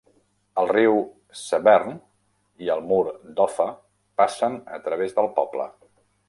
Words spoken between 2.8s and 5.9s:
mur d'Offa passen a través del poble.